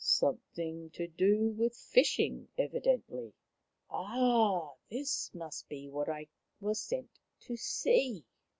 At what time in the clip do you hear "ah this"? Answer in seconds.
3.87-5.29